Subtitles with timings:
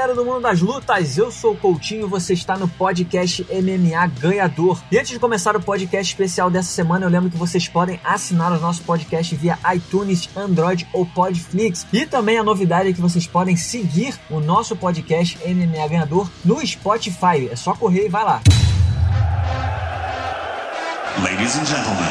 [0.00, 4.80] galera do mundo das lutas, eu sou o Coutinho, você está no podcast MMA Ganhador.
[4.90, 8.50] E antes de começar o podcast especial dessa semana, eu lembro que vocês podem assinar
[8.50, 11.86] o nosso podcast via iTunes, Android ou Podflix.
[11.92, 16.66] E também a novidade é que vocês podem seguir o nosso podcast MMA Ganhador no
[16.66, 17.50] Spotify.
[17.52, 18.40] É só correr e vai lá.
[21.22, 22.08] Ladies and gentlemen.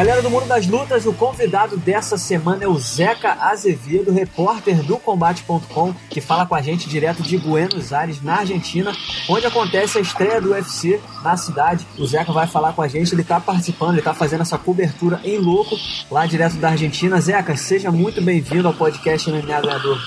[0.00, 4.96] Galera do Mundo das Lutas, o convidado dessa semana é o Zeca Azevedo, repórter do
[4.96, 8.96] Combate.com, que fala com a gente direto de Buenos Aires, na Argentina,
[9.28, 11.86] onde acontece a estreia do UFC na cidade.
[11.98, 15.20] O Zeca vai falar com a gente, ele está participando, ele está fazendo essa cobertura
[15.22, 15.76] em louco
[16.10, 17.20] lá direto da Argentina.
[17.20, 19.98] Zeca, seja muito bem-vindo ao podcast MMA Ganhador.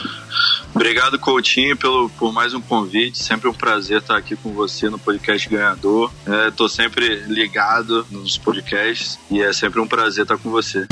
[0.75, 3.21] Obrigado, Coutinho, pelo, por mais um convite.
[3.21, 6.11] Sempre um prazer estar aqui com você no podcast Ganhador.
[6.47, 10.87] Estou é, sempre ligado nos podcasts e é sempre um prazer estar com você.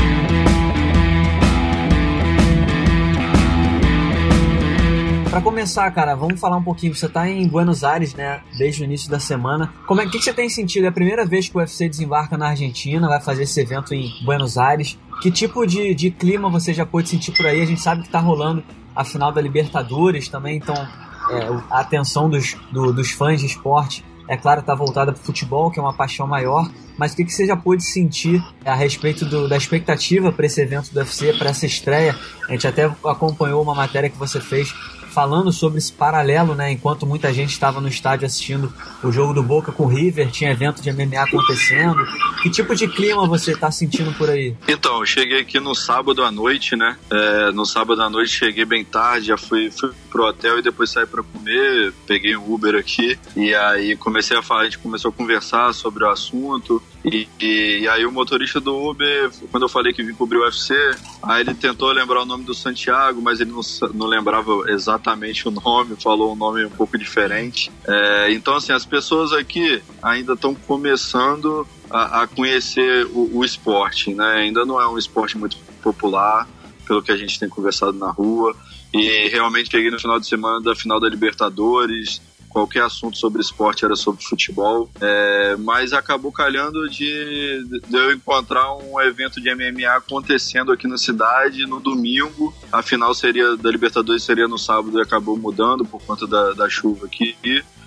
[5.32, 6.94] Para começar, cara, vamos falar um pouquinho.
[6.94, 8.42] Você está em Buenos Aires, né?
[8.58, 9.74] Desde o início da semana.
[9.88, 10.84] Como é que, que você tem sentido?
[10.84, 14.12] É a primeira vez que o UFC desembarca na Argentina, vai fazer esse evento em
[14.24, 15.00] Buenos Aires.
[15.22, 17.62] Que tipo de, de clima você já pôde sentir por aí?
[17.62, 18.62] A gente sabe que está rolando
[18.96, 24.04] a final da Libertadores também, então é, a atenção dos, do, dos fãs de esporte,
[24.28, 27.26] é claro, está voltada para o futebol, que é uma paixão maior, mas o que,
[27.26, 31.34] que você já pôde sentir a respeito do, da expectativa para esse evento do UFC,
[31.34, 32.16] para essa estreia?
[32.48, 34.74] A gente até acompanhou uma matéria que você fez
[35.12, 36.72] falando sobre esse paralelo, né?
[36.72, 38.74] Enquanto muita gente estava no estádio assistindo
[39.04, 42.04] o jogo do Boca com o River, tinha evento de MMA acontecendo.
[42.42, 44.56] Que tipo de clima você está sentindo por aí?
[44.68, 46.98] Então, eu cheguei aqui no sábado à noite, né?
[47.10, 50.90] É, no sábado à noite cheguei bem tarde, já fui, fui pro hotel e depois
[50.90, 55.10] saí para comer, peguei um Uber aqui e aí comecei a falar, a gente começou
[55.10, 56.82] a conversar sobre o assunto.
[57.04, 60.44] E, e, e, aí o motorista do Uber, quando eu falei que vim cobrir o
[60.44, 60.76] UFC,
[61.24, 63.62] aí ele tentou lembrar o nome do Santiago, mas ele não,
[63.94, 67.72] não lembrava exatamente o nome, falou um nome um pouco diferente.
[67.88, 74.14] É, então, assim, as pessoas aqui ainda estão começando a, a conhecer o, o, esporte,
[74.14, 74.34] né?
[74.38, 76.48] Ainda não é um esporte muito popular,
[76.88, 78.56] pelo que a gente tem conversado na rua.
[78.94, 83.86] E realmente cheguei no final de semana da final da Libertadores, qualquer assunto sobre esporte
[83.86, 89.90] era sobre futebol, é, mas acabou calhando de, de, eu encontrar um evento de MMA
[89.96, 92.54] acontecendo aqui na cidade no domingo.
[92.72, 96.70] A final seria da Libertadores seria no sábado e acabou mudando por conta da, da
[96.70, 97.36] chuva aqui.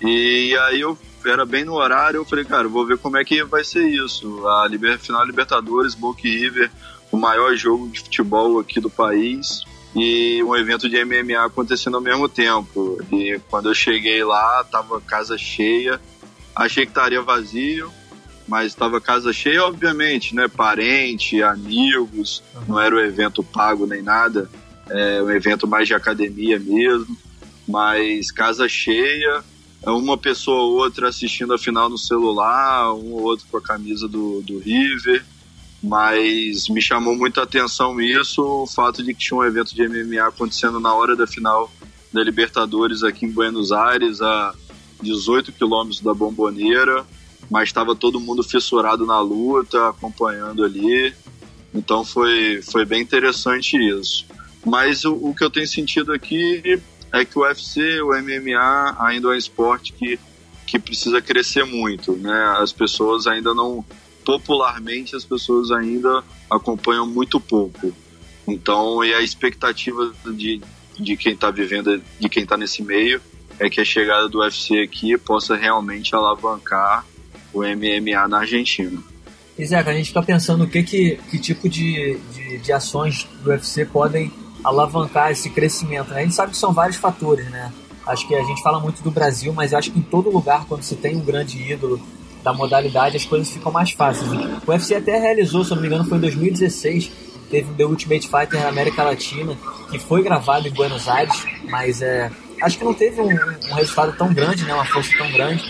[0.01, 3.43] E aí eu era bem no horário, eu falei, cara, vou ver como é que
[3.43, 4.47] vai ser isso.
[4.47, 6.71] A liber, final Libertadores, Boca River,
[7.11, 9.63] o maior jogo de futebol aqui do país
[9.95, 12.99] e um evento de MMA acontecendo ao mesmo tempo.
[13.11, 15.99] E quando eu cheguei lá, tava casa cheia.
[16.53, 17.91] Achei que estaria vazio,
[18.47, 20.47] mas estava casa cheia, obviamente, né?
[20.47, 24.49] Parente, amigos, não era um evento pago nem nada,
[24.89, 27.17] é um evento mais de academia mesmo,
[27.67, 29.43] mas casa cheia,
[29.85, 34.07] uma pessoa ou outra assistindo a final no celular, um ou outro com a camisa
[34.07, 35.25] do, do River
[35.85, 40.27] mas me chamou muita atenção isso, o fato de que tinha um evento de MMA
[40.27, 41.71] acontecendo na hora da final
[42.11, 44.55] da Libertadores aqui em Buenos Aires, a
[45.03, 47.05] 18 quilômetros da Bomboneira,
[47.51, 51.13] mas estava todo mundo fissurado na luta, acompanhando ali,
[51.71, 54.25] então foi, foi bem interessante isso.
[54.65, 56.81] Mas o, o que eu tenho sentido aqui
[57.11, 60.19] é que o UFC, o MMA ainda é um esporte que,
[60.65, 62.55] que precisa crescer muito, né?
[62.57, 63.85] As pessoas ainda não
[64.25, 67.93] popularmente as pessoas ainda acompanham muito pouco.
[68.47, 70.61] Então, e a expectativa de,
[70.99, 73.21] de quem está vivendo, de quem está nesse meio,
[73.59, 77.05] é que a chegada do UFC aqui possa realmente alavancar
[77.53, 79.01] o MMA na Argentina.
[79.57, 83.25] E Zeca, a gente fica pensando o que, que, que tipo de, de, de, ações
[83.41, 84.29] do UFC podem
[84.61, 86.09] alavancar esse crescimento.
[86.09, 86.19] Né?
[86.19, 87.71] A gente sabe que são vários fatores, né?
[88.05, 90.83] Acho que a gente fala muito do Brasil, mas acho que em todo lugar, quando
[90.83, 91.99] se tem um grande ídolo
[92.45, 94.31] da modalidade, as coisas ficam mais fáceis.
[94.31, 97.11] O UFC até realizou, se não me engano, foi em 2016,
[97.49, 99.57] teve The Ultimate Fighter na América Latina,
[99.89, 102.29] que foi gravado em Buenos Aires, mas é,
[102.61, 105.63] acho que não teve um, um resultado tão grande, né, uma força tão grande.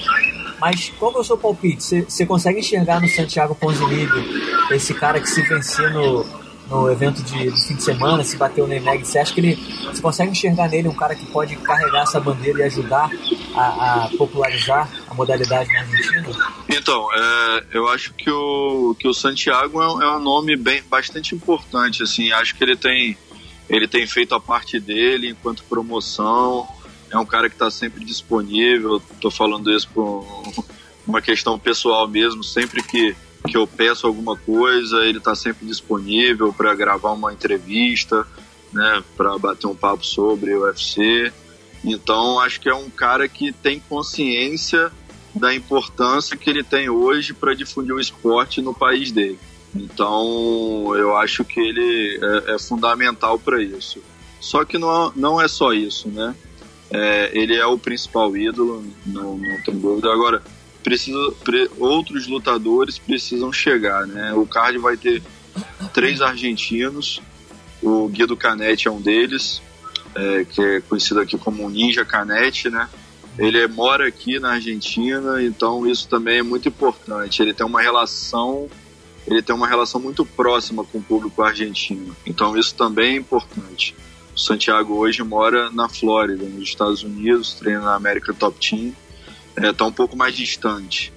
[0.59, 2.05] Mas qual é o seu palpite?
[2.07, 4.23] Você consegue enxergar no Santiago Ponzinibbio
[4.71, 6.25] esse cara que se vencer no,
[6.69, 9.55] no evento de, de, fim de semana, se bater o Neymar, você acha que ele,
[9.85, 13.09] você consegue enxergar nele um cara que pode carregar essa bandeira e ajudar
[13.55, 16.27] a, a popularizar a modalidade na Argentina?
[16.75, 21.33] Então, é, eu acho que o, que o Santiago é, é, um nome bem, bastante
[21.33, 23.17] importante, assim, acho que ele tem
[23.67, 26.67] ele tem feito a parte dele enquanto promoção,
[27.09, 29.01] é um cara que está sempre disponível.
[29.13, 30.23] Estou falando isso por
[31.07, 32.43] uma questão pessoal mesmo.
[32.43, 33.15] Sempre que,
[33.47, 38.27] que eu peço alguma coisa, ele está sempre disponível para gravar uma entrevista,
[38.71, 41.33] né, para bater um papo sobre o UFC.
[41.83, 44.91] Então, acho que é um cara que tem consciência
[45.35, 49.37] da importância que ele tem hoje para difundir o esporte no país dele.
[49.75, 54.01] Então, eu acho que ele é, é fundamental para isso.
[54.39, 56.35] Só que não, não é só isso, né?
[56.89, 60.11] É, ele é o principal ídolo, não, não tem dúvida.
[60.13, 60.41] Agora,
[61.43, 64.33] pre, outros lutadores precisam chegar, né?
[64.33, 65.21] O card vai ter
[65.93, 67.21] três argentinos,
[67.81, 69.61] o Guido Canetti é um deles,
[70.13, 72.87] é, que é conhecido aqui como Ninja Canetti, né?
[73.37, 77.41] Ele mora aqui na Argentina, então isso também é muito importante.
[77.41, 78.69] Ele tem uma relação
[79.27, 82.15] ele tem uma relação muito próxima com o público argentino.
[82.25, 83.95] Então isso também é importante.
[84.35, 88.93] O Santiago hoje mora na Flórida, nos Estados Unidos, treina na América Top Team,
[89.57, 91.11] está é, tá um pouco mais distante.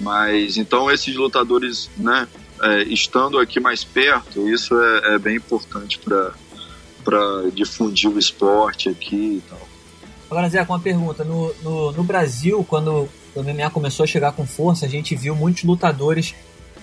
[0.00, 2.26] Mas então esses lutadores, né,
[2.60, 6.32] é, estando aqui mais perto, isso é, é bem importante para
[7.52, 9.73] difundir o esporte aqui e tal.
[10.34, 11.22] Agora, Zé, com uma pergunta.
[11.22, 15.36] No, no, no Brasil, quando o MMA começou a chegar com força, a gente viu
[15.36, 16.34] muitos lutadores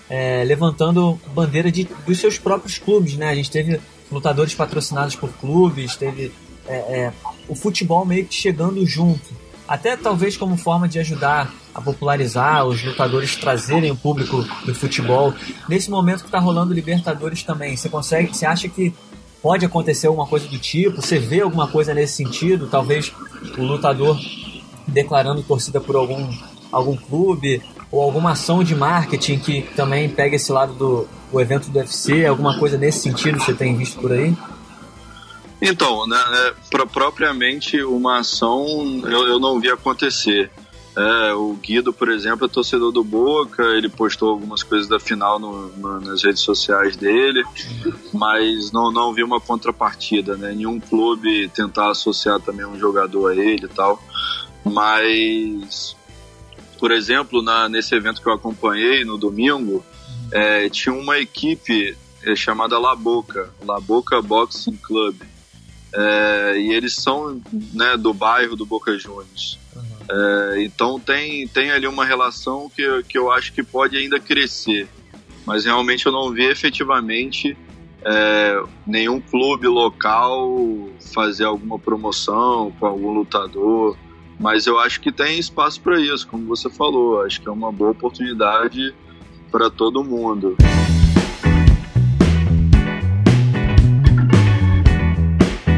[0.10, 3.28] é, levantando bandeira de, dos seus próprios clubes, né?
[3.28, 6.32] A gente teve lutadores patrocinados por clubes, teve
[6.66, 7.14] é, é,
[7.50, 9.36] o futebol meio que chegando junto.
[9.68, 15.34] Até talvez como forma de ajudar a popularizar os lutadores trazerem o público do futebol.
[15.68, 18.94] Nesse momento que está rolando Libertadores também, você consegue, você acha que
[19.42, 21.02] pode acontecer alguma coisa do tipo?
[21.02, 22.68] Você vê alguma coisa nesse sentido?
[22.68, 23.12] Talvez
[23.58, 24.18] o lutador
[24.88, 26.30] declarando torcida por algum,
[26.72, 27.62] algum clube
[27.92, 32.26] ou alguma ação de marketing que também pega esse lado do, o evento do UFC?
[32.26, 34.36] Alguma coisa nesse sentido você tem visto por aí?
[35.62, 38.66] Então, né, é, pra, propriamente uma ação
[39.04, 40.50] eu, eu não vi acontecer.
[40.96, 45.40] É, o Guido, por exemplo, é torcedor do Boca, ele postou algumas coisas da final
[45.40, 47.44] no, no, nas redes sociais dele,
[48.14, 50.54] mas não, não vi uma contrapartida, né?
[50.54, 54.04] Nenhum clube tentar associar também um jogador a ele e tal.
[54.66, 55.96] Mas,
[56.78, 59.86] por exemplo, na, nesse evento que eu acompanhei no domingo,
[60.30, 65.16] é, tinha uma equipe é, chamada La Boca, La Boca Boxing Club.
[65.94, 67.42] É, e eles são
[67.74, 69.61] né, do bairro do Boca Juniors.
[70.14, 74.90] É, então tem, tem ali uma relação que, que eu acho que pode ainda crescer.
[75.46, 77.58] Mas realmente eu não vi efetivamente
[78.04, 83.98] é, nenhum clube local fazer alguma promoção com algum lutador.
[84.38, 87.24] Mas eu acho que tem espaço para isso, como você falou.
[87.24, 88.94] Acho que é uma boa oportunidade
[89.50, 90.58] para todo mundo.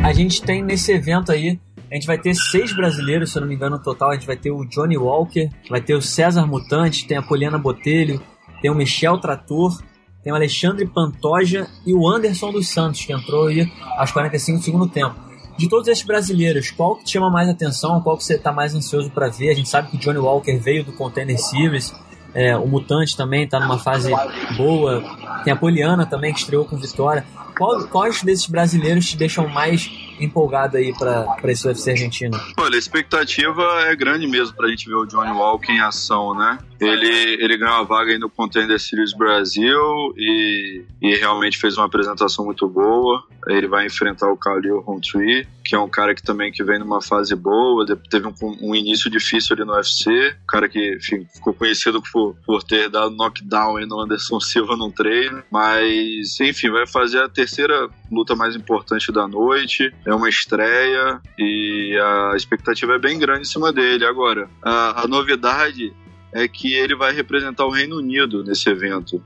[0.04, 1.60] A gente tem nesse evento aí,
[1.94, 4.10] a gente vai ter seis brasileiros, se eu não me engano, no total.
[4.10, 7.60] A gente vai ter o Johnny Walker, vai ter o César Mutante, tem a Poliana
[7.60, 8.20] Botelho,
[8.64, 9.80] tem o Michel Trator,
[10.24, 14.64] tem o Alexandre Pantoja e o Anderson dos Santos, que entrou aí aos 45 do
[14.64, 15.14] segundo tempo.
[15.56, 18.02] De todos esses brasileiros, qual que te chama mais atenção?
[18.02, 19.52] Qual que você está mais ansioso para ver?
[19.52, 21.94] A gente sabe que o Johnny Walker veio do Contender Series,
[22.34, 24.12] é, o Mutante também está numa fase
[24.58, 25.04] boa.
[25.44, 27.24] Tem a Poliana também que estreou com vitória.
[27.56, 29.88] Qual, quais desses brasileiros te deixam mais
[30.20, 32.40] empolgado aí para esse UFC argentino?
[32.58, 36.36] Olha, a expectativa é grande mesmo para a gente ver o Johnny Walker em ação,
[36.36, 36.58] né?
[36.80, 41.86] Ele, ele ganhou a vaga aí no Contender Series Brasil e, e realmente fez uma
[41.86, 43.24] apresentação muito boa.
[43.48, 47.02] Ele vai enfrentar o Khalil Rountree, que é um cara que também que vem numa
[47.02, 51.54] fase boa, teve um, um início difícil ali no UFC, um cara que enfim, ficou
[51.54, 56.88] conhecido por, por ter dado knockdown aí no Anderson Silva num treino, mas enfim, vai
[56.88, 63.00] fazer a terceira luta mais importante da noite, é uma estreia e a expectativa é
[63.00, 64.06] bem grande em cima dele.
[64.06, 65.94] Agora, a, a novidade
[66.34, 69.24] é que ele vai representar o Reino Unido nesse evento.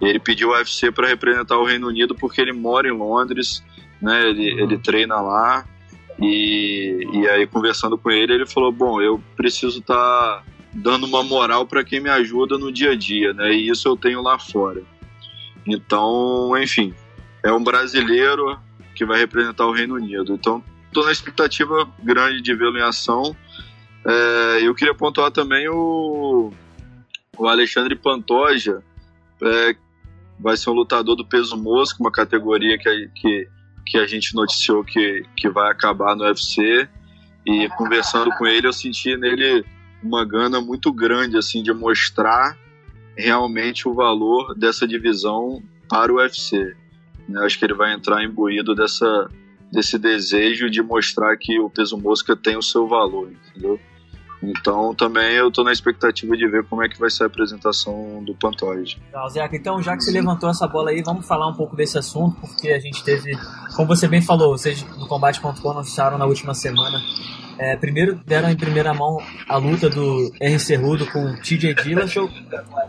[0.00, 3.62] Ele pediu o UFC para representar o Reino Unido porque ele mora em Londres,
[4.00, 4.28] né?
[4.28, 4.60] Ele, uhum.
[4.60, 5.64] ele treina lá
[6.20, 11.22] e, e aí conversando com ele ele falou: bom, eu preciso estar tá dando uma
[11.22, 13.52] moral para quem me ajuda no dia a dia, né?
[13.52, 14.82] E isso eu tenho lá fora.
[15.66, 16.94] Então, enfim,
[17.42, 18.58] é um brasileiro
[18.94, 20.34] que vai representar o Reino Unido.
[20.34, 23.36] Então, estou na expectativa grande de vê-lo em ação.
[24.06, 26.52] É, eu queria pontuar também o,
[27.36, 28.82] o Alexandre Pantoja,
[29.42, 29.76] é,
[30.38, 33.48] vai ser um lutador do peso mosca, uma categoria que, que,
[33.86, 36.88] que a gente noticiou que, que vai acabar no UFC.
[37.46, 39.64] E conversando com ele, eu senti nele
[40.02, 42.56] uma gana muito grande assim de mostrar
[43.16, 46.74] realmente o valor dessa divisão para o UFC.
[47.28, 47.44] Né?
[47.44, 49.28] Acho que ele vai entrar imbuído dessa,
[49.70, 53.78] desse desejo de mostrar que o peso mosca tem o seu valor, entendeu?
[54.42, 58.22] Então também eu estou na expectativa de ver como é que vai ser a apresentação
[58.24, 59.00] do Pantoide.
[59.30, 59.56] Zeca.
[59.56, 62.68] Então, já que você levantou essa bola aí, vamos falar um pouco desse assunto, porque
[62.68, 63.36] a gente teve,
[63.74, 67.00] como você bem falou, vocês no combate.com anunciaram na última semana.
[67.56, 70.58] É, primeiro deram em primeira mão a luta do R.
[70.58, 72.28] Cerrudo com o TJ Dillashaw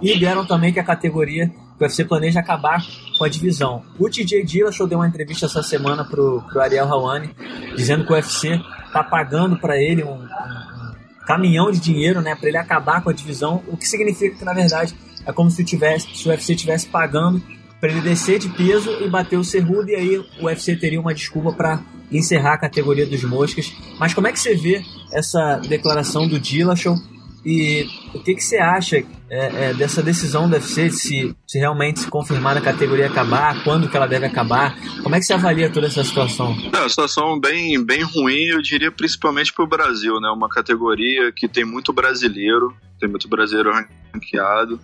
[0.02, 2.84] e deram também que a categoria o UFC planeja acabar
[3.18, 3.84] com a divisão.
[4.00, 7.36] O TJ Dillashaw deu uma entrevista essa semana pro, pro Ariel Hawani,
[7.76, 8.60] dizendo que o UFC
[8.94, 13.14] tá pagando para ele um, um caminhão de dinheiro, né, para ele acabar com a
[13.14, 16.88] divisão, o que significa que na verdade é como se, tivesse, se o UFC estivesse
[16.88, 17.42] pagando
[17.80, 21.14] para ele descer de peso e bater o Cerrudo e aí o UFC teria uma
[21.14, 23.74] desculpa para encerrar a categoria dos moscas.
[24.00, 26.96] Mas como é que você vê essa declaração do Dillashaw
[27.46, 32.00] e o que, que você acha é, é, dessa decisão do UFC, se, se realmente
[32.00, 34.76] se confirmar a categoria acabar, quando que ela deve acabar?
[35.04, 36.58] Como é que você avalia toda essa situação?
[36.74, 40.30] É uma situação bem, bem ruim, eu diria principalmente para o Brasil, né?
[40.30, 43.72] Uma categoria que tem muito brasileiro, tem muito brasileiro
[44.12, 44.80] ranqueado,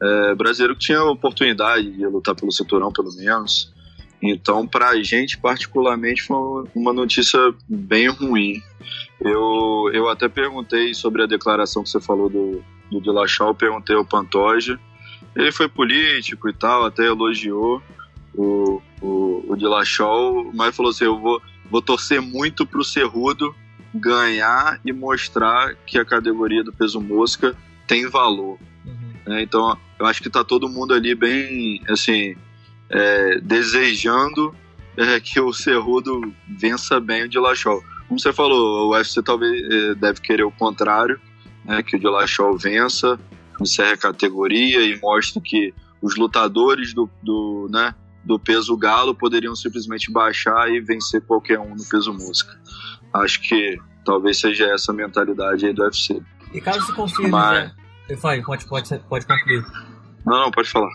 [0.00, 3.70] é, brasileiro que tinha oportunidade de lutar pelo cinturão, pelo menos.
[4.22, 8.62] Então, para a gente, particularmente, foi uma notícia bem ruim.
[9.20, 14.04] Eu, eu até perguntei sobre a declaração que você falou do, do Dilachal, perguntei ao
[14.04, 14.78] Pantoja.
[15.34, 17.82] Ele foi político e tal, até elogiou
[18.34, 23.54] o, o, o Dilachal, mas falou assim: eu vou, vou torcer muito para o Cerrudo
[23.94, 28.58] ganhar e mostrar que a categoria do peso mosca tem valor.
[28.86, 29.34] Uhum.
[29.34, 32.36] É, então, eu acho que está todo mundo ali bem, assim,
[32.92, 34.54] é, desejando
[34.96, 37.82] é, que o Cerrudo vença bem o Dillashaw.
[38.06, 41.18] Como você falou, o UFC talvez é, deve querer o contrário,
[41.64, 43.18] né, que o Dillashaw vença,
[43.60, 47.94] encerre a categoria e mostre que os lutadores do, do, né,
[48.24, 52.60] do peso galo poderiam simplesmente baixar e vencer qualquer um no peso música.
[53.14, 56.20] Acho que talvez seja essa a mentalidade aí do UFC.
[56.52, 57.64] E caso se confirme, Mas...
[57.64, 57.74] né?
[58.20, 59.64] Pode, pode, pode concluir.
[60.26, 60.92] Não, não, pode falar.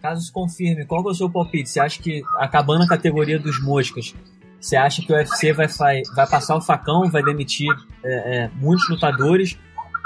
[0.00, 1.68] Caso confirme, qual é o seu palpite?
[1.68, 4.14] Você acha que, acabando a categoria dos moscas,
[4.60, 7.68] você acha que o UFC vai, vai, vai passar o facão, vai demitir
[8.02, 9.58] é, é, muitos lutadores,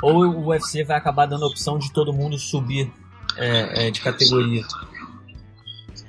[0.02, 2.92] ou o UFC vai acabar dando a opção de todo mundo subir
[3.36, 4.62] é, é de categoria?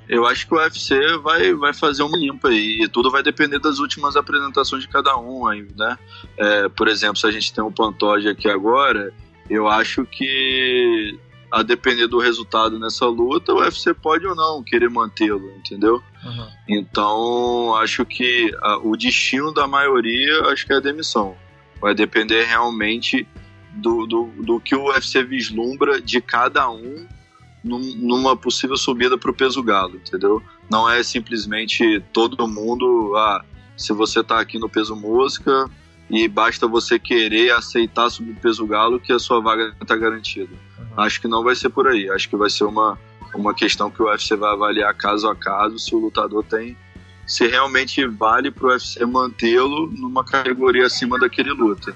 [0.08, 3.78] Eu acho que o UFC vai, vai fazer uma limpa e tudo vai depender das
[3.78, 5.98] últimas apresentações de cada um, aí, né?
[6.36, 9.12] É, por exemplo, se a gente tem um Pantoja aqui agora,
[9.50, 11.18] eu acho que
[11.50, 16.02] a depender do resultado nessa luta, o UFC pode ou não querer mantê-lo, entendeu?
[16.24, 16.48] Uhum.
[16.68, 21.36] Então, acho que a, o destino da maioria, acho que é a demissão.
[21.80, 23.26] Vai depender realmente
[23.72, 27.06] do, do, do que o UFC vislumbra de cada um
[27.62, 30.42] num, numa possível subida para o peso galo, entendeu?
[30.70, 33.44] Não é simplesmente todo mundo, ah,
[33.76, 35.70] se você está aqui no peso mosca
[36.08, 40.54] e basta você querer aceitar subir o peso galo que a sua vaga está garantida
[40.96, 42.08] Acho que não vai ser por aí.
[42.10, 42.98] Acho que vai ser uma,
[43.34, 46.76] uma questão que o UFC vai avaliar caso a caso se o lutador tem.
[47.26, 51.94] Se realmente vale para o UFC mantê-lo numa categoria acima daquele luta.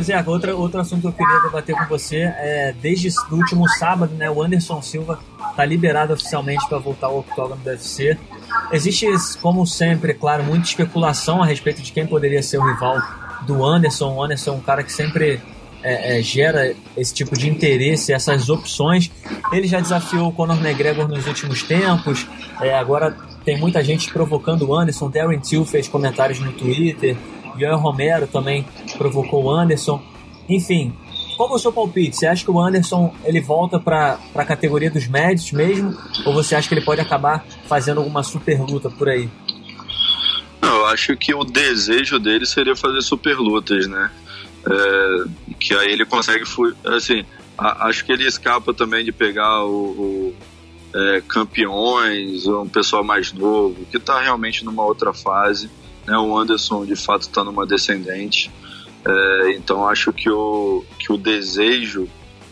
[0.00, 4.14] Zé, outro, outro assunto que eu queria debater com você é desde o último sábado,
[4.14, 8.18] né, o Anderson Silva está liberado oficialmente para voltar ao octógono do UFC.
[8.72, 9.06] Existe,
[9.40, 13.00] como sempre, é claro, muita especulação a respeito de quem poderia ser o rival
[13.46, 14.14] do Anderson.
[14.14, 15.40] O Anderson é um cara que sempre
[15.82, 19.10] é, é, gera esse tipo de interesse, essas opções.
[19.52, 22.26] Ele já desafiou o Conor McGregor nos últimos tempos,
[22.60, 25.10] é, agora tem muita gente provocando o Anderson.
[25.10, 27.16] Darren Till fez comentários no Twitter,
[27.58, 28.64] Joel Romero também
[28.96, 30.00] provocou o Anderson.
[30.48, 30.92] Enfim,
[31.36, 32.16] qual é o seu palpite?
[32.16, 35.96] Você acha que o Anderson ele volta para a categoria dos médios mesmo?
[36.24, 39.28] Ou você acha que ele pode acabar fazendo alguma super luta por aí?
[40.62, 44.10] Eu acho que o desejo dele seria fazer super lutas, né?
[44.64, 45.24] É,
[45.58, 46.44] que aí ele consegue,
[46.84, 47.24] assim,
[47.58, 50.34] a, acho que ele escapa também de pegar o, o
[50.94, 55.68] é, campeões, um pessoal mais novo, que está realmente numa outra fase.
[56.06, 56.16] Né?
[56.16, 58.50] O Anderson, de fato, está numa descendente.
[59.04, 62.08] É, então acho que o, que o desejo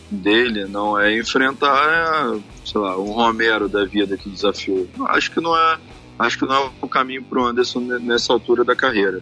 [0.09, 4.87] dele não é enfrentar, sei lá, um Romero da vida que desafiou.
[5.07, 5.79] Acho que não é,
[6.19, 9.21] acho que não é o caminho para o Anderson nessa altura da carreira.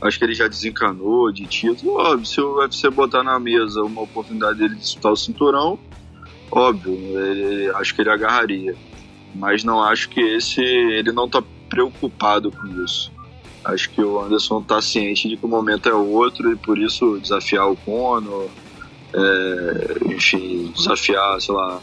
[0.00, 1.96] Acho que ele já desencanou de título.
[1.96, 5.78] Óbvio, se o UFC botar na mesa uma oportunidade dele disputar o cinturão,
[6.50, 8.74] óbvio, ele, acho que ele agarraria.
[9.34, 13.12] Mas não acho que esse ele não está preocupado com isso.
[13.64, 17.18] Acho que o Anderson está ciente de que o momento é outro e por isso
[17.20, 18.48] desafiar o Conor,
[19.12, 21.80] é, enfim, desafiar, sei lá,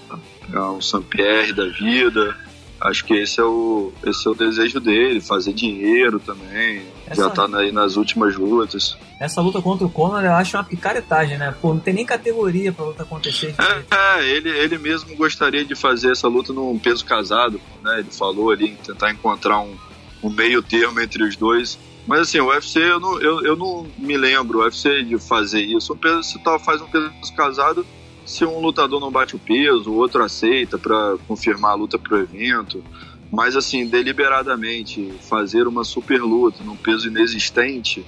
[0.54, 2.36] um Saint-Pierre da vida.
[2.80, 6.84] Acho que esse é o, esse é o desejo dele, fazer dinheiro também.
[7.08, 8.96] Essa, já tá aí nas últimas lutas.
[9.20, 11.56] Essa luta contra o Conor eu acho uma picaretagem, né?
[11.60, 13.56] Pô, não tem nem categoria pra luta acontecer.
[13.58, 18.00] É, é, ele, ele mesmo gostaria de fazer essa luta num peso casado, né?
[18.00, 19.76] Ele falou ali tentar encontrar um,
[20.24, 21.78] um meio termo entre os dois.
[22.06, 25.62] Mas assim, o UFC, eu não, eu, eu não me lembro, o UFC de fazer
[25.62, 25.94] isso.
[25.94, 27.86] Um peso, se tal faz um peso casado,
[28.26, 32.18] se um lutador não bate o peso, o outro aceita para confirmar a luta pro
[32.18, 32.84] evento.
[33.32, 38.06] Mas assim, deliberadamente fazer uma super luta num peso inexistente,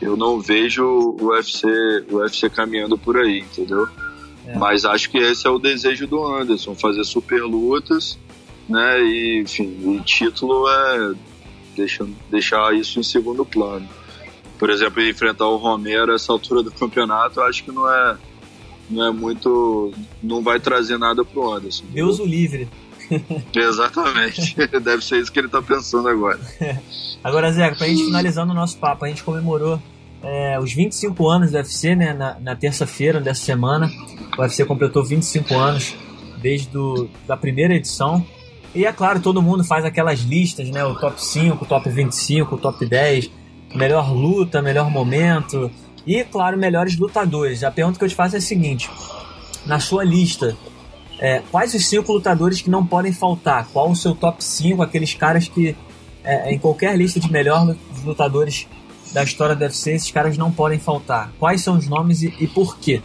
[0.00, 1.66] eu não vejo o UFC,
[2.10, 3.88] o UFC caminhando por aí, entendeu?
[4.46, 4.56] É.
[4.56, 8.18] Mas acho que esse é o desejo do Anderson, fazer super lutas,
[8.68, 9.02] né?
[9.02, 11.14] E enfim, o título é
[11.78, 13.88] deixar, deixar isso em segundo plano.
[14.58, 18.16] Por exemplo, enfrentar o Romero a essa altura do campeonato, acho que não é
[18.90, 19.92] não é muito.
[20.22, 21.84] não vai trazer nada pro Anderson.
[21.90, 22.68] Deus o livre.
[23.54, 24.54] Exatamente.
[24.80, 26.40] Deve ser isso que ele tá pensando agora.
[27.22, 29.82] Agora, Zé, pra gente finalizando o nosso papo, a gente comemorou
[30.22, 33.90] é, os 25 anos do UFC, né, na, na terça-feira dessa semana.
[34.36, 35.96] O UFC completou 25 anos
[36.40, 38.24] desde do, da primeira edição.
[38.74, 40.84] E é claro, todo mundo faz aquelas listas, né?
[40.84, 43.30] O top 5, o top 25, o top 10,
[43.74, 45.70] melhor luta, melhor momento,
[46.06, 47.62] e, claro, melhores lutadores.
[47.62, 48.90] A pergunta que eu te faço é a seguinte:
[49.66, 50.56] na sua lista,
[51.18, 53.68] é, quais os cinco lutadores que não podem faltar?
[53.72, 54.82] Qual o seu top 5?
[54.82, 55.76] Aqueles caras que,
[56.24, 58.66] é, em qualquer lista de melhores lutadores
[59.12, 61.32] da história do UFC, esses caras não podem faltar.
[61.38, 63.02] Quais são os nomes e, e por quê?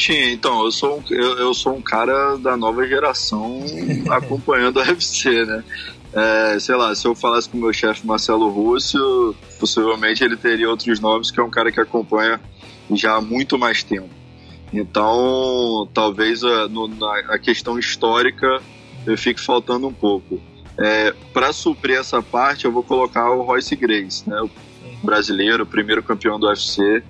[0.00, 3.60] Coutinho, então, eu sou, um, eu, eu, sou um cara da nova geração
[4.10, 5.62] acompanhando a UFC, né?
[6.14, 10.70] É, sei lá, se eu falasse com o meu chefe Marcelo Russo, possivelmente ele teria
[10.70, 12.40] outros nomes, que é um cara que acompanha
[12.92, 14.08] já há muito mais tempo.
[14.72, 18.62] Então, talvez a, no, na, a questão histórica
[19.06, 20.40] eu fique faltando um pouco.
[20.78, 24.50] É, Para suprir essa parte, eu vou colocar o Royce Grace, né, o
[25.04, 27.02] brasileiro, primeiro campeão do UFC.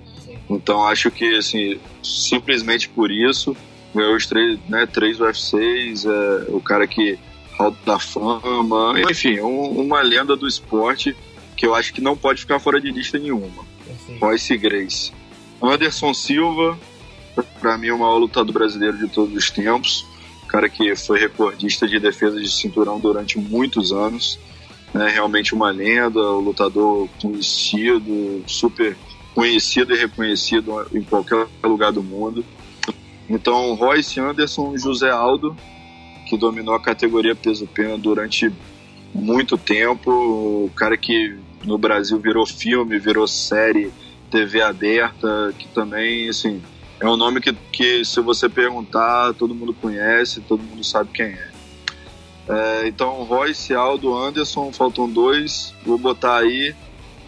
[0.55, 3.55] Então, acho que, assim, simplesmente por isso,
[3.93, 7.17] ganhou os três, né, três UFCs, é, o cara que
[7.57, 11.15] Hall da Fama, enfim, um, uma lenda do esporte
[11.55, 13.63] que eu acho que não pode ficar fora de lista nenhuma.
[14.19, 15.11] Royce Grace.
[15.61, 16.77] Anderson Silva,
[17.59, 20.05] para mim, é o maior lutador brasileiro de todos os tempos.
[20.47, 24.39] Cara que foi recordista de defesa de cinturão durante muitos anos.
[24.93, 28.97] Né, realmente uma lenda, um lutador conhecido, super
[29.33, 32.43] conhecido e reconhecido em qualquer lugar do mundo.
[33.29, 35.55] Então, Royce Anderson, José Aldo,
[36.27, 38.51] que dominou a categoria peso-pena durante
[39.13, 43.91] muito tempo, o cara que no Brasil virou filme, virou série,
[44.29, 46.61] TV aberta, que também, assim,
[46.99, 51.25] é um nome que, que se você perguntar, todo mundo conhece, todo mundo sabe quem
[51.25, 51.49] é.
[52.47, 56.73] é então, Royce, Aldo, Anderson, faltam dois, vou botar aí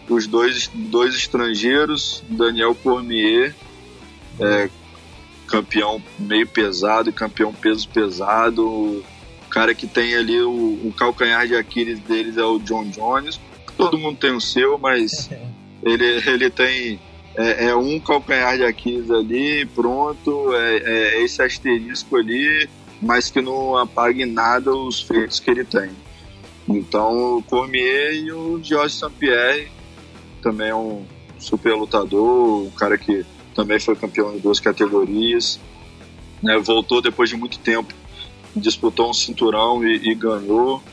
[0.10, 3.56] os dois, dois estrangeiros, Daniel Cormier,
[4.40, 4.70] é,
[5.48, 8.68] campeão meio pesado e campeão peso pesado.
[8.68, 9.04] O
[9.50, 13.40] cara que tem ali o, o calcanhar de Aquiles deles é o John Jones.
[13.78, 15.30] Todo mundo tem o seu, mas
[15.84, 17.00] ele, ele tem
[17.36, 22.70] é, é, um calcanhar de Aquiles ali, pronto, é, é, esse asterisco ali,
[23.02, 25.90] mas que não apague nada os feitos que ele tem.
[26.68, 29.12] Então, o Cormier e o George St.
[30.44, 31.06] Também é um
[31.40, 33.26] super lutador, um cara que
[33.56, 35.60] também foi campeão em duas categorias.
[36.42, 37.94] Né, voltou depois de muito tempo,
[38.54, 40.84] disputou um cinturão e, e ganhou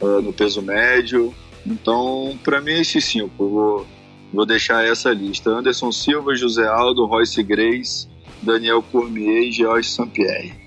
[0.00, 1.34] uh, no peso médio.
[1.66, 3.30] Então, para mim, esses cinco.
[3.44, 3.86] Eu vou,
[4.32, 8.08] vou deixar essa lista: Anderson Silva, José Aldo, Royce Grace,
[8.40, 10.62] Daniel Cormier e George St-Pierre.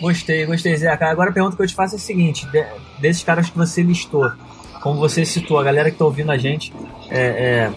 [0.00, 0.88] Gostei, gostei, Zé.
[0.88, 2.46] Agora a pergunta que eu te faço é a seguinte:
[2.98, 4.32] desses caras que você listou,
[4.80, 6.72] como você citou, a galera que está ouvindo a gente,
[7.08, 7.72] é, é,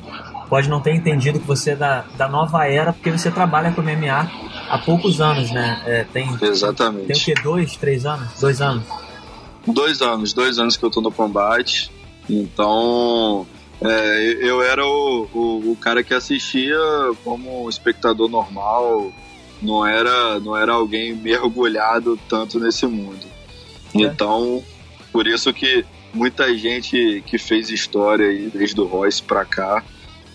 [0.49, 3.81] pode não ter entendido que você é da, da nova era, porque você trabalha com
[3.81, 4.31] MMA
[4.69, 5.81] há poucos anos, né?
[5.85, 7.07] É, tem, Exatamente.
[7.07, 7.33] Tem o quê?
[7.43, 8.39] Dois, três anos?
[8.39, 8.85] Dois anos?
[9.67, 11.91] Dois anos, dois anos que eu tô no combate.
[12.29, 13.45] Então,
[13.81, 16.77] é, eu era o, o, o, cara que assistia
[17.23, 19.11] como espectador normal,
[19.61, 23.25] não era, não era alguém mergulhado tanto nesse mundo.
[23.93, 23.99] É.
[24.01, 24.63] Então,
[25.11, 29.83] por isso que muita gente que fez história aí, desde o Royce pra cá,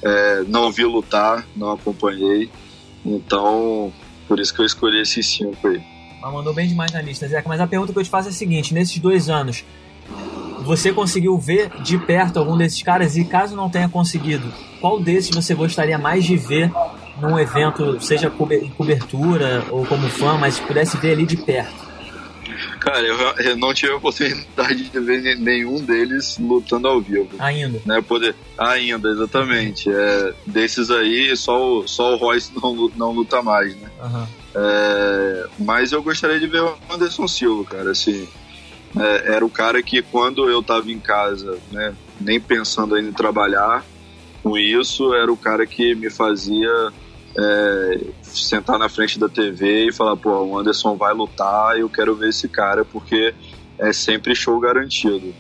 [0.03, 2.51] é, não vi lutar, não acompanhei.
[3.05, 3.93] Então,
[4.27, 5.81] por isso que eu escolhi esses cinco aí.
[6.21, 7.49] Mas mandou bem demais na lista, Zeca.
[7.49, 9.65] Mas a pergunta que eu te faço é a seguinte: nesses dois anos,
[10.65, 13.17] você conseguiu ver de perto algum desses caras?
[13.17, 16.71] E caso não tenha conseguido, qual desses você gostaria mais de ver
[17.21, 21.89] num evento, seja em cobertura ou como fã, mas pudesse ver ali de perto?
[22.91, 27.29] Cara, eu, eu, não tive a oportunidade de ver nenhum deles lutando ao vivo.
[27.39, 27.81] Ainda.
[27.85, 29.91] Né, poder, ainda, exatamente.
[29.91, 33.91] É, desses aí, só o, só o Royce não, não luta mais, né?
[34.03, 34.27] Uhum.
[34.55, 37.91] É, mas eu gostaria de ver o Anderson Silva, cara.
[37.91, 38.27] Assim,
[38.99, 43.13] é, era o cara que quando eu tava em casa, né, nem pensando ainda em
[43.13, 43.85] trabalhar
[44.43, 46.91] com isso, era o cara que me fazia
[47.37, 52.15] é, sentar na frente da TV e falar, pô, o Anderson vai lutar eu quero
[52.15, 53.35] ver esse cara porque
[53.79, 55.35] é sempre show garantido.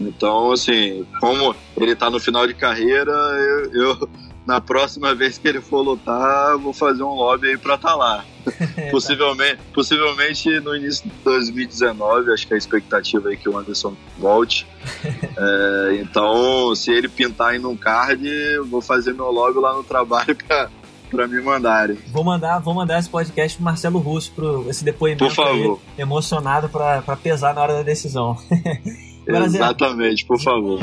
[0.00, 4.08] Então, assim, como ele tá no final de carreira, eu, eu
[4.46, 7.94] na próxima vez que ele for lutar, vou fazer um lobby aí pra estar tá
[7.94, 8.24] lá.
[8.90, 14.66] possivelmente, possivelmente no início de 2019, acho que a expectativa é que o Anderson volte.
[15.36, 18.28] é, então, se ele pintar aí num card,
[18.68, 20.70] vou fazer meu lobby lá no trabalho pra,
[21.14, 21.96] para me mandarem.
[22.12, 25.80] Vou mandar, vou mandar esse podcast pro Marcelo Russo, pro esse depoimento Por favor.
[25.96, 28.36] Aí, emocionado para pesar na hora da decisão.
[29.26, 30.80] Exatamente, por favor.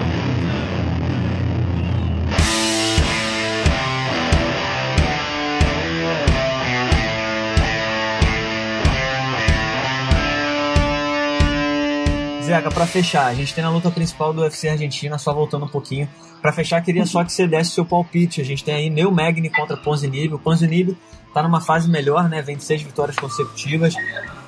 [12.51, 15.69] Zeca, para fechar, a gente tem na luta principal do UFC Argentina, só voltando um
[15.69, 16.09] pouquinho.
[16.41, 18.41] Para fechar, queria só que você desse seu palpite.
[18.41, 20.35] A gente tem aí Neo Magni contra Ponzinibbio.
[20.35, 20.97] O Ponzinibbio
[21.33, 22.41] tá numa fase melhor, né?
[22.41, 23.95] Vem de seis vitórias consecutivas,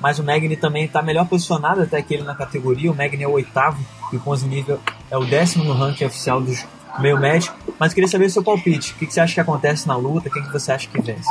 [0.02, 2.92] mas o Magni também tá melhor posicionado até que ele na categoria.
[2.92, 4.78] O Magni é o oitavo e o Ponzinibbio
[5.10, 6.62] é o décimo no ranking oficial dos
[6.98, 7.54] meio médio.
[7.80, 8.92] Mas queria saber o seu palpite.
[8.92, 10.28] O que, que você acha que acontece na luta?
[10.28, 11.30] Quem que você acha que vence?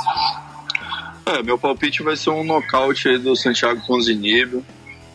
[1.24, 4.66] É, meu palpite vai ser um nocaute aí do Santiago Ponzinibbio.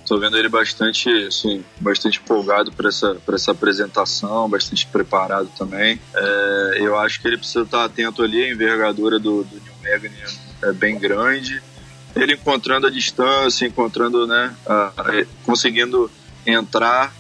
[0.09, 6.01] Tô vendo ele bastante, assim, bastante empolgado para essa, essa apresentação, bastante preparado também.
[6.14, 10.16] É, eu acho que ele precisa estar atento ali, a envergadura do, do New Megane
[10.62, 11.62] é bem grande.
[12.16, 16.11] Ele encontrando a distância, encontrando, né, a, a, conseguindo
[16.47, 17.14] entrar,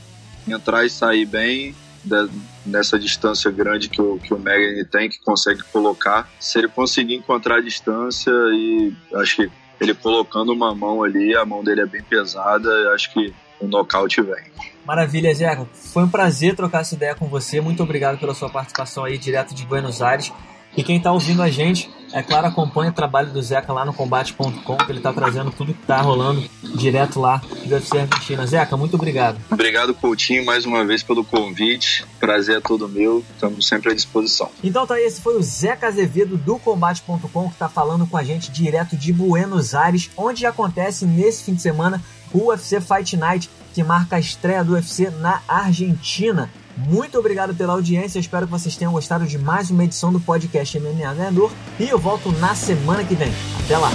[0.46, 2.26] entrar e sair bem da,
[2.64, 6.26] nessa distância grande que o, que o Megane tem, que consegue colocar.
[6.40, 11.44] Se ele conseguir encontrar a distância e acho que ele colocando uma mão ali, a
[11.44, 14.44] mão dele é bem pesada, eu acho que o nocaute vem.
[14.84, 15.66] Maravilha, Zeca.
[15.72, 17.60] Foi um prazer trocar essa ideia com você.
[17.60, 20.32] Muito obrigado pela sua participação aí direto de Buenos Aires.
[20.78, 23.92] E quem está ouvindo a gente, é claro, acompanha o trabalho do Zeca lá no
[23.92, 28.46] combate.com, que ele está trazendo tudo que está rolando direto lá do UFC Argentina.
[28.46, 29.40] Zeca, muito obrigado.
[29.50, 32.06] Obrigado, Coutinho, mais uma vez pelo convite.
[32.20, 34.52] Prazer é todo meu, estamos sempre à disposição.
[34.62, 38.22] Então tá aí, esse foi o Zeca Azevedo do combate.com que está falando com a
[38.22, 42.00] gente direto de Buenos Aires, onde acontece nesse fim de semana
[42.32, 46.48] o UFC Fight Night, que marca a estreia do UFC na Argentina.
[46.86, 50.78] Muito obrigado pela audiência, espero que vocês tenham gostado de mais uma edição do podcast
[50.78, 53.32] MMA Ganhador e eu volto na semana que vem.
[53.64, 53.90] Até lá!